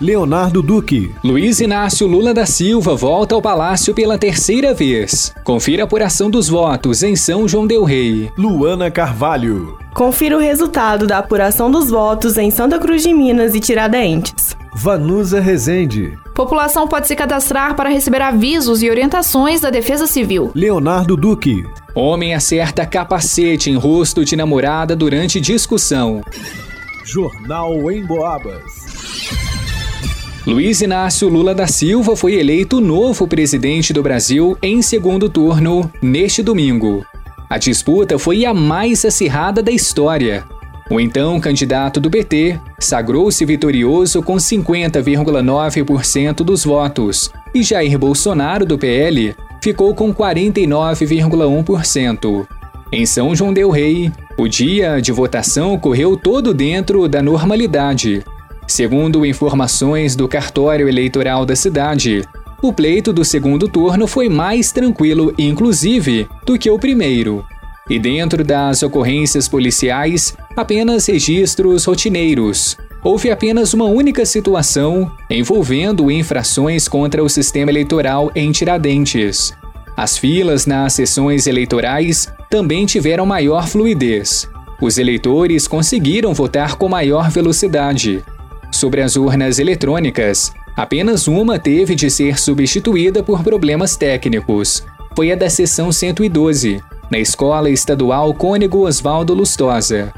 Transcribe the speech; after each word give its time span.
Leonardo 0.00 0.62
Duque. 0.62 1.14
Luiz 1.22 1.60
Inácio 1.60 2.06
Lula 2.06 2.32
da 2.32 2.46
Silva 2.46 2.96
volta 2.96 3.34
ao 3.34 3.42
Palácio 3.42 3.94
pela 3.94 4.16
terceira 4.16 4.72
vez. 4.72 5.34
Confira 5.44 5.82
a 5.82 5.84
apuração 5.84 6.30
dos 6.30 6.48
votos 6.48 7.02
em 7.02 7.14
São 7.14 7.46
João 7.46 7.66
Del 7.66 7.84
Rei. 7.84 8.30
Luana 8.38 8.90
Carvalho. 8.90 9.78
Confira 9.92 10.38
o 10.38 10.40
resultado 10.40 11.06
da 11.06 11.18
apuração 11.18 11.70
dos 11.70 11.90
votos 11.90 12.38
em 12.38 12.50
Santa 12.50 12.78
Cruz 12.78 13.02
de 13.02 13.12
Minas 13.12 13.54
e 13.54 13.60
Tiradentes. 13.60 14.56
Vanusa 14.74 15.38
Rezende. 15.38 16.16
População 16.34 16.88
pode 16.88 17.06
se 17.06 17.14
cadastrar 17.14 17.76
para 17.76 17.90
receber 17.90 18.22
avisos 18.22 18.82
e 18.82 18.88
orientações 18.88 19.60
da 19.60 19.68
Defesa 19.68 20.06
Civil. 20.06 20.50
Leonardo 20.54 21.14
Duque. 21.14 21.66
Homem 21.94 22.34
acerta 22.34 22.86
capacete 22.86 23.68
em 23.68 23.76
rosto 23.76 24.24
de 24.24 24.34
namorada 24.34 24.96
durante 24.96 25.38
discussão. 25.42 26.22
Jornal 27.04 27.90
em 27.90 28.02
Boabas. 28.06 28.89
Luiz 30.46 30.80
Inácio 30.80 31.28
Lula 31.28 31.54
da 31.54 31.66
Silva 31.66 32.16
foi 32.16 32.32
eleito 32.34 32.80
novo 32.80 33.28
presidente 33.28 33.92
do 33.92 34.02
Brasil 34.02 34.56
em 34.62 34.80
segundo 34.80 35.28
turno 35.28 35.92
neste 36.00 36.42
domingo. 36.42 37.04
A 37.48 37.58
disputa 37.58 38.18
foi 38.18 38.46
a 38.46 38.54
mais 38.54 39.04
acirrada 39.04 39.62
da 39.62 39.70
história. 39.70 40.42
O 40.90 40.98
então 40.98 41.38
candidato 41.38 42.00
do 42.00 42.10
PT 42.10 42.58
sagrou-se 42.78 43.44
vitorioso 43.44 44.22
com 44.22 44.36
50,9% 44.36 46.36
dos 46.36 46.64
votos 46.64 47.30
e 47.54 47.62
Jair 47.62 47.98
Bolsonaro, 47.98 48.64
do 48.64 48.78
PL, 48.78 49.36
ficou 49.62 49.94
com 49.94 50.14
49,1%. 50.14 52.46
Em 52.90 53.04
São 53.04 53.36
João 53.36 53.52
Del 53.52 53.68
Rei, 53.70 54.10
o 54.38 54.48
dia 54.48 54.98
de 55.00 55.12
votação 55.12 55.78
correu 55.78 56.16
todo 56.16 56.54
dentro 56.54 57.06
da 57.06 57.22
normalidade. 57.22 58.24
Segundo 58.66 59.26
informações 59.26 60.14
do 60.14 60.28
cartório 60.28 60.88
eleitoral 60.88 61.44
da 61.44 61.56
cidade, 61.56 62.22
o 62.62 62.72
pleito 62.72 63.12
do 63.12 63.24
segundo 63.24 63.68
turno 63.68 64.06
foi 64.06 64.28
mais 64.28 64.70
tranquilo, 64.70 65.34
inclusive, 65.38 66.28
do 66.44 66.58
que 66.58 66.70
o 66.70 66.78
primeiro. 66.78 67.44
E 67.88 67.98
dentro 67.98 68.44
das 68.44 68.82
ocorrências 68.82 69.48
policiais, 69.48 70.36
apenas 70.56 71.06
registros 71.06 71.84
rotineiros. 71.84 72.76
Houve 73.02 73.30
apenas 73.30 73.72
uma 73.72 73.86
única 73.86 74.26
situação 74.26 75.10
envolvendo 75.30 76.10
infrações 76.10 76.86
contra 76.86 77.24
o 77.24 77.28
sistema 77.28 77.70
eleitoral 77.70 78.30
em 78.34 78.52
Tiradentes. 78.52 79.54
As 79.96 80.18
filas 80.18 80.66
nas 80.66 80.92
sessões 80.92 81.46
eleitorais 81.46 82.28
também 82.50 82.84
tiveram 82.84 83.24
maior 83.24 83.66
fluidez. 83.66 84.48
Os 84.80 84.98
eleitores 84.98 85.66
conseguiram 85.66 86.34
votar 86.34 86.76
com 86.76 86.88
maior 86.88 87.30
velocidade, 87.30 88.22
Sobre 88.70 89.02
as 89.02 89.16
urnas 89.16 89.58
eletrônicas, 89.58 90.52
apenas 90.76 91.28
uma 91.28 91.58
teve 91.58 91.94
de 91.94 92.10
ser 92.10 92.38
substituída 92.38 93.22
por 93.22 93.42
problemas 93.42 93.96
técnicos. 93.96 94.84
Foi 95.16 95.32
a 95.32 95.34
da 95.34 95.50
seção 95.50 95.90
112, 95.90 96.80
na 97.10 97.18
Escola 97.18 97.68
Estadual 97.68 98.32
Cônego 98.32 98.86
Oswaldo 98.86 99.34
Lustosa. 99.34 100.12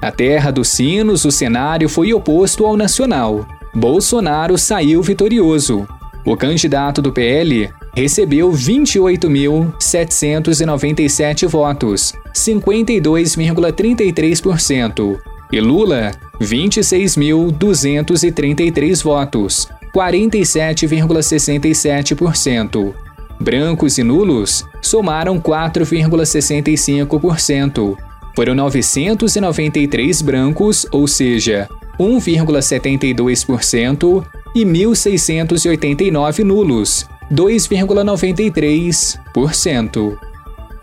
Na 0.00 0.10
terra 0.10 0.50
dos 0.50 0.68
sinos, 0.68 1.24
o 1.24 1.30
cenário 1.30 1.88
foi 1.88 2.14
oposto 2.14 2.64
ao 2.64 2.76
nacional. 2.76 3.46
Bolsonaro 3.74 4.56
saiu 4.56 5.02
vitorioso. 5.02 5.86
O 6.24 6.36
candidato 6.36 7.02
do 7.02 7.12
PL 7.12 7.68
recebeu 7.94 8.50
28.797 8.52 11.46
votos, 11.46 12.14
52,33%, 12.34 15.18
e 15.52 15.60
Lula 15.60 16.12
26.233 16.40 19.02
votos, 19.02 19.68
47,67%. 19.94 22.94
Brancos 23.40 23.98
e 23.98 24.02
nulos 24.02 24.64
somaram 24.82 25.40
4,65%. 25.40 27.96
Foram 28.34 28.54
993 28.54 30.22
brancos, 30.22 30.86
ou 30.92 31.06
seja, 31.08 31.68
1,72%, 31.98 34.24
e 34.54 34.64
1.689 34.64 36.44
nulos, 36.44 37.06
2,93%. 37.32 40.16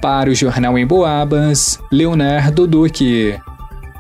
Para 0.02 0.30
o 0.30 0.36
Jornal 0.36 0.78
em 0.78 0.86
Boabas, 0.86 1.80
Leonardo 1.92 2.68
Duque. 2.68 3.40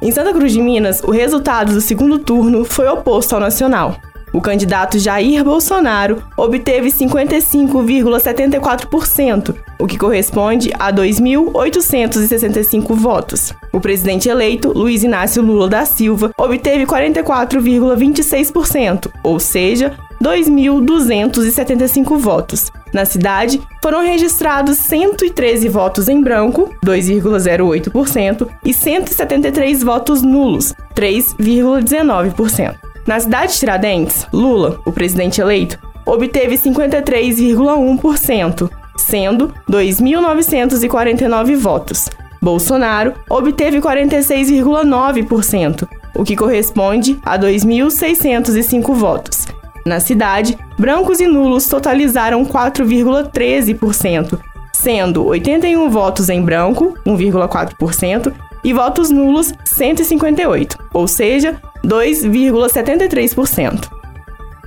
Em 0.05 0.11
Santa 0.11 0.31
Cruz 0.31 0.53
de 0.53 0.61
Minas, 0.61 1.01
o 1.03 1.09
resultado 1.09 1.73
do 1.73 1.81
segundo 1.81 2.19
turno 2.19 2.63
foi 2.63 2.87
oposto 2.87 3.33
ao 3.33 3.39
nacional. 3.39 3.95
O 4.31 4.39
candidato 4.39 4.99
Jair 4.99 5.43
Bolsonaro 5.43 6.21
obteve 6.37 6.89
55,74%, 6.89 9.55
o 9.79 9.87
que 9.87 9.97
corresponde 9.97 10.71
a 10.77 10.93
2.865 10.93 12.93
votos. 12.93 13.51
O 13.73 13.79
presidente 13.79 14.29
eleito, 14.29 14.71
Luiz 14.77 15.03
Inácio 15.03 15.41
Lula 15.41 15.67
da 15.67 15.85
Silva, 15.85 16.29
obteve 16.37 16.85
44,26%, 16.85 19.09
ou 19.23 19.39
seja, 19.39 19.97
2.275 20.23 22.15
votos. 22.15 22.71
Na 22.95 23.03
cidade, 23.03 23.61
foram 23.83 24.01
registrados 24.01 24.77
113 24.77 25.67
votos 25.67 26.07
em 26.07 26.21
branco, 26.21 26.73
2,08%, 26.85 28.47
e 28.63 28.73
173 28.73 29.83
votos 29.83 30.21
nulos, 30.21 30.73
3,19%. 30.95 32.73
Na 33.05 33.19
cidade 33.19 33.51
de 33.51 33.59
Tiradentes, 33.59 34.25
Lula, 34.31 34.79
o 34.85 34.93
presidente 34.93 35.41
eleito, 35.41 35.77
obteve 36.05 36.55
53,1%, 36.55 38.71
sendo 38.95 39.53
2.949 39.69 41.57
votos. 41.57 42.07
Bolsonaro 42.41 43.13
obteve 43.29 43.81
46,9%, 43.81 45.85
o 46.15 46.23
que 46.23 46.37
corresponde 46.37 47.19
a 47.25 47.37
2.605 47.37 48.93
votos. 48.93 49.47
Na 49.85 49.99
cidade, 49.99 50.57
brancos 50.79 51.19
e 51.19 51.27
nulos 51.27 51.67
totalizaram 51.67 52.43
4,13%, 52.43 54.39
sendo 54.73 55.27
81 55.27 55.87
votos 55.91 56.27
em 56.27 56.41
branco, 56.41 56.97
1,4%, 57.05 58.33
e 58.63 58.73
votos 58.73 59.11
nulos, 59.11 59.53
158, 59.63 60.79
ou 60.91 61.07
seja, 61.07 61.61
2,73%. 61.85 63.87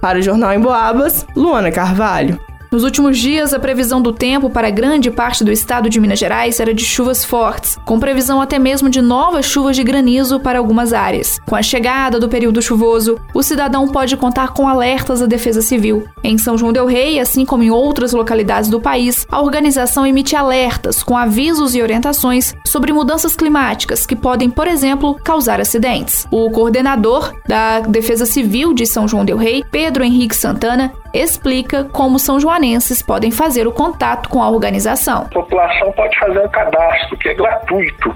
Para 0.00 0.20
o 0.20 0.22
Jornal 0.22 0.54
em 0.54 0.60
Boabas, 0.60 1.26
Luana 1.34 1.72
Carvalho. 1.72 2.38
Nos 2.70 2.84
últimos 2.84 3.16
dias, 3.16 3.54
a 3.54 3.58
previsão 3.58 4.02
do 4.02 4.12
tempo 4.12 4.50
para 4.50 4.68
grande 4.68 5.10
parte 5.10 5.42
do 5.42 5.50
estado 5.50 5.88
de 5.88 5.98
Minas 5.98 6.18
Gerais 6.18 6.60
era 6.60 6.74
de 6.74 6.84
chuvas 6.84 7.24
fortes, 7.24 7.78
com 7.86 7.98
previsão 7.98 8.42
até 8.42 8.58
mesmo 8.58 8.90
de 8.90 9.00
novas 9.00 9.46
chuvas 9.46 9.74
de 9.74 9.82
granizo 9.82 10.38
para 10.38 10.58
algumas 10.58 10.92
áreas. 10.92 11.40
Com 11.46 11.56
a 11.56 11.62
chegada 11.62 12.20
do 12.20 12.28
período 12.28 12.60
chuvoso, 12.60 13.18
o 13.32 13.42
cidadão 13.42 13.88
pode 13.88 14.18
contar 14.18 14.48
com 14.52 14.68
alertas 14.68 15.20
da 15.20 15.26
Defesa 15.26 15.62
Civil. 15.62 16.04
Em 16.22 16.36
São 16.36 16.58
João 16.58 16.70
del 16.70 16.84
Rei, 16.84 17.18
assim 17.18 17.46
como 17.46 17.62
em 17.62 17.70
outras 17.70 18.12
localidades 18.12 18.68
do 18.68 18.80
país, 18.80 19.26
a 19.30 19.40
organização 19.40 20.06
emite 20.06 20.36
alertas 20.36 21.02
com 21.02 21.16
avisos 21.16 21.74
e 21.74 21.80
orientações 21.80 22.54
sobre 22.66 22.92
mudanças 22.92 23.34
climáticas 23.34 24.04
que 24.04 24.14
podem, 24.14 24.50
por 24.50 24.68
exemplo, 24.68 25.14
causar 25.24 25.58
acidentes. 25.58 26.26
O 26.30 26.50
coordenador 26.50 27.32
da 27.48 27.80
Defesa 27.80 28.26
Civil 28.26 28.74
de 28.74 28.86
São 28.86 29.08
João 29.08 29.24
del 29.24 29.38
Rei, 29.38 29.64
Pedro 29.70 30.04
Henrique 30.04 30.36
Santana, 30.36 30.92
explica 31.12 31.84
como 31.84 32.18
são 32.18 32.40
joanenses 32.40 33.02
podem 33.02 33.30
fazer 33.30 33.66
o 33.66 33.72
contato 33.72 34.28
com 34.28 34.42
a 34.42 34.50
organização. 34.50 35.22
A 35.22 35.34
população 35.34 35.92
pode 35.92 36.18
fazer 36.18 36.40
um 36.40 36.48
cadastro 36.48 37.16
que 37.16 37.28
é 37.28 37.34
gratuito, 37.34 38.14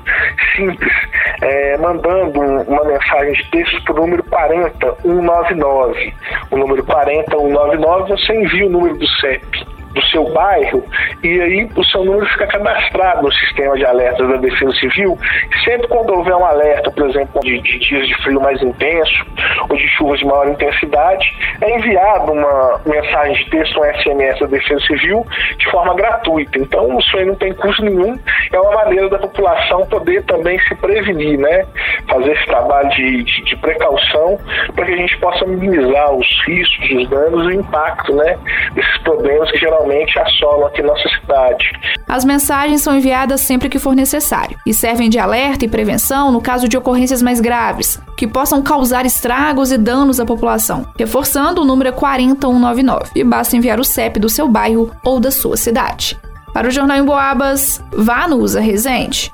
simples, 0.56 0.92
é, 1.40 1.76
mandando 1.78 2.40
uma 2.40 2.84
mensagem 2.84 3.32
de 3.34 3.50
texto 3.50 3.82
para 3.84 3.94
o 3.94 3.96
número 3.96 4.22
40199. 4.24 6.14
O 6.50 6.56
número 6.56 6.84
40199 6.84 8.10
você 8.10 8.34
envia 8.34 8.66
o 8.66 8.70
número 8.70 8.96
do 8.96 9.06
CEP 9.20 9.71
do 9.92 10.02
seu 10.06 10.24
bairro 10.32 10.84
e 11.22 11.40
aí 11.40 11.68
o 11.76 11.84
seu 11.84 12.04
número 12.04 12.26
fica 12.26 12.46
cadastrado 12.46 13.22
no 13.22 13.32
sistema 13.32 13.76
de 13.76 13.84
alertas 13.84 14.28
da 14.28 14.36
Defesa 14.36 14.72
Civil. 14.72 15.18
Sempre 15.64 15.88
quando 15.88 16.10
houver 16.14 16.34
um 16.34 16.44
alerta, 16.44 16.90
por 16.90 17.08
exemplo, 17.08 17.40
de, 17.42 17.60
de 17.60 17.78
dias 17.78 18.08
de 18.08 18.14
frio 18.22 18.40
mais 18.40 18.60
intenso 18.62 19.26
ou 19.68 19.76
de 19.76 19.86
chuvas 19.88 20.18
de 20.18 20.24
maior 20.24 20.48
intensidade, 20.48 21.26
é 21.60 21.78
enviado 21.78 22.32
uma 22.32 22.80
mensagem 22.86 23.44
de 23.44 23.50
texto, 23.50 23.80
um 23.80 23.84
SMS 23.84 24.40
da 24.40 24.46
Defesa 24.46 24.80
Civil, 24.86 25.26
de 25.58 25.70
forma 25.70 25.94
gratuita. 25.94 26.58
Então, 26.58 26.98
isso 26.98 27.16
aí 27.16 27.24
não 27.24 27.34
tem 27.34 27.52
custo 27.54 27.84
nenhum, 27.84 28.18
é 28.52 28.60
uma 28.60 28.72
maneira 28.72 29.08
da 29.08 29.18
população 29.18 29.86
poder 29.86 30.22
também 30.24 30.58
se 30.60 30.74
prevenir, 30.76 31.38
né? 31.38 31.66
Fazer 32.08 32.32
esse 32.32 32.46
trabalho 32.46 32.88
de, 32.90 33.24
de, 33.24 33.44
de 33.44 33.56
precaução 33.56 34.38
para 34.74 34.86
que 34.86 34.92
a 34.92 34.96
gente 34.96 35.18
possa 35.18 35.44
minimizar 35.44 36.12
os 36.12 36.26
riscos, 36.46 36.90
os 36.90 37.08
danos 37.08 37.44
e 37.44 37.56
o 37.56 37.60
impacto, 37.60 38.14
né? 38.14 38.38
Desses 38.74 38.98
problemas 38.98 39.50
que 39.50 39.58
geralmente 39.58 39.81
assolam 40.18 40.66
aqui 40.66 40.82
nossa 40.82 41.08
cidade. 41.08 41.64
As 42.08 42.24
mensagens 42.24 42.80
são 42.80 42.96
enviadas 42.96 43.40
sempre 43.40 43.68
que 43.68 43.78
for 43.78 43.94
necessário 43.94 44.58
e 44.66 44.74
servem 44.74 45.08
de 45.08 45.18
alerta 45.18 45.64
e 45.64 45.68
prevenção 45.68 46.30
no 46.30 46.40
caso 46.40 46.68
de 46.68 46.76
ocorrências 46.76 47.22
mais 47.22 47.40
graves, 47.40 48.00
que 48.16 48.26
possam 48.26 48.62
causar 48.62 49.06
estragos 49.06 49.72
e 49.72 49.78
danos 49.78 50.20
à 50.20 50.24
população. 50.24 50.86
Reforçando, 50.98 51.62
o 51.62 51.64
número 51.64 51.88
é 51.88 51.92
40199 51.92 53.10
e 53.14 53.24
basta 53.24 53.56
enviar 53.56 53.80
o 53.80 53.84
CEP 53.84 54.20
do 54.20 54.28
seu 54.28 54.48
bairro 54.48 54.90
ou 55.04 55.18
da 55.18 55.30
sua 55.30 55.56
cidade. 55.56 56.18
Para 56.52 56.68
o 56.68 56.70
Jornal 56.70 56.98
em 56.98 57.04
Boabas, 57.04 57.82
vá 57.92 58.28
no 58.28 58.36
Usa 58.36 58.60
Resente. 58.60 59.32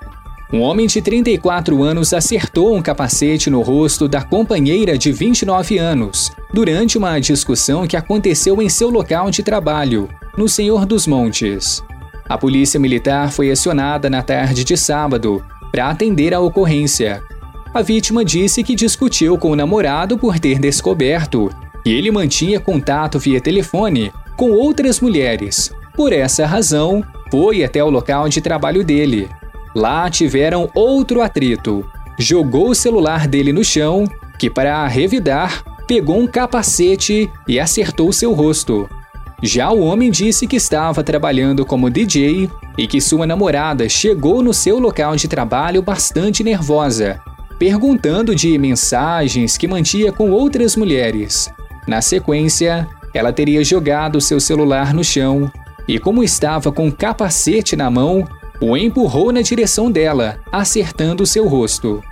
Um 0.50 0.62
homem 0.62 0.86
de 0.86 1.02
34 1.02 1.82
anos 1.82 2.14
acertou 2.14 2.74
um 2.74 2.80
capacete 2.80 3.50
no 3.50 3.60
rosto 3.60 4.08
da 4.08 4.22
companheira 4.22 4.96
de 4.96 5.12
29 5.12 5.76
anos 5.76 6.32
durante 6.52 6.96
uma 6.96 7.18
discussão 7.18 7.86
que 7.86 7.96
aconteceu 7.96 8.62
em 8.62 8.68
seu 8.68 8.88
local 8.88 9.30
de 9.30 9.42
trabalho, 9.42 10.08
no 10.38 10.48
Senhor 10.48 10.86
dos 10.86 11.04
Montes. 11.04 11.82
A 12.28 12.38
polícia 12.38 12.78
militar 12.78 13.32
foi 13.32 13.50
acionada 13.50 14.08
na 14.08 14.22
tarde 14.22 14.62
de 14.62 14.76
sábado 14.76 15.44
para 15.72 15.90
atender 15.90 16.32
a 16.32 16.38
ocorrência. 16.38 17.20
A 17.74 17.82
vítima 17.82 18.24
disse 18.24 18.62
que 18.62 18.76
discutiu 18.76 19.36
com 19.36 19.50
o 19.50 19.56
namorado 19.56 20.16
por 20.16 20.38
ter 20.38 20.60
descoberto 20.60 21.50
que 21.82 21.90
ele 21.90 22.12
mantinha 22.12 22.60
contato 22.60 23.18
via 23.18 23.40
telefone 23.40 24.12
com 24.36 24.52
outras 24.52 25.00
mulheres. 25.00 25.72
Por 25.96 26.12
essa 26.12 26.46
razão, 26.46 27.02
foi 27.32 27.64
até 27.64 27.82
o 27.82 27.90
local 27.90 28.28
de 28.28 28.40
trabalho 28.40 28.84
dele. 28.84 29.28
Lá 29.74 30.08
tiveram 30.08 30.70
outro 30.72 31.20
atrito. 31.20 31.84
Jogou 32.16 32.70
o 32.70 32.76
celular 32.76 33.26
dele 33.26 33.52
no 33.52 33.64
chão, 33.64 34.04
que 34.38 34.48
para 34.48 34.86
revidar, 34.86 35.64
pegou 35.88 36.20
um 36.20 36.28
capacete 36.28 37.28
e 37.48 37.58
acertou 37.58 38.12
seu 38.12 38.32
rosto. 38.32 38.88
Já 39.42 39.70
o 39.70 39.80
homem 39.80 40.10
disse 40.10 40.48
que 40.48 40.56
estava 40.56 41.04
trabalhando 41.04 41.64
como 41.64 41.88
DJ 41.88 42.50
e 42.76 42.86
que 42.88 43.00
sua 43.00 43.24
namorada 43.24 43.88
chegou 43.88 44.42
no 44.42 44.52
seu 44.52 44.80
local 44.80 45.14
de 45.14 45.28
trabalho 45.28 45.80
bastante 45.80 46.42
nervosa, 46.42 47.20
perguntando 47.56 48.34
de 48.34 48.58
mensagens 48.58 49.56
que 49.56 49.68
mantinha 49.68 50.10
com 50.10 50.32
outras 50.32 50.74
mulheres. 50.74 51.48
Na 51.86 52.02
sequência, 52.02 52.88
ela 53.14 53.32
teria 53.32 53.62
jogado 53.62 54.20
seu 54.20 54.40
celular 54.40 54.92
no 54.92 55.04
chão 55.04 55.50
e, 55.86 56.00
como 56.00 56.24
estava 56.24 56.72
com 56.72 56.86
um 56.86 56.90
capacete 56.90 57.76
na 57.76 57.88
mão, 57.88 58.26
o 58.60 58.76
empurrou 58.76 59.30
na 59.30 59.40
direção 59.40 59.88
dela, 59.90 60.40
acertando 60.50 61.24
seu 61.24 61.46
rosto. 61.46 62.02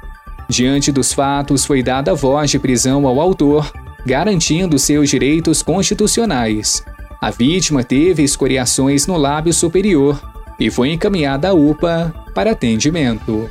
Diante 0.49 0.93
dos 0.93 1.13
fatos, 1.13 1.65
foi 1.65 1.83
dada 1.83 2.15
voz 2.15 2.53
de 2.53 2.59
prisão 2.61 3.05
ao 3.05 3.21
autor, 3.21 3.73
garantindo 4.07 4.79
seus 4.79 5.11
direitos 5.11 5.61
constitucionais. 5.61 6.85
A 7.27 7.31
vítima 7.33 7.83
teve 7.83 8.23
escoriações 8.23 9.09
no 9.09 9.17
lábio 9.17 9.53
superior 9.53 10.23
e 10.61 10.71
foi 10.71 10.93
encaminhada 10.93 11.49
à 11.49 11.53
UPA 11.53 12.15
para 12.33 12.53
atendimento. 12.53 13.51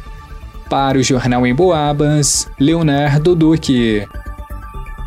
Para 0.69 0.97
o 0.97 1.03
Jornal 1.03 1.45
em 1.45 1.53
Boabas, 1.53 2.49
Leonardo 2.57 3.35
Duque. 3.35 4.07